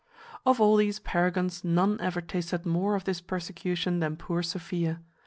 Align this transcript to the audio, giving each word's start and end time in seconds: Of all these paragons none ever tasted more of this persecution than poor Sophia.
Of 0.47 0.59
all 0.59 0.77
these 0.77 0.97
paragons 0.97 1.63
none 1.63 2.01
ever 2.01 2.21
tasted 2.21 2.65
more 2.65 2.95
of 2.95 3.03
this 3.03 3.21
persecution 3.21 3.99
than 3.99 4.15
poor 4.17 4.41
Sophia. 4.41 4.99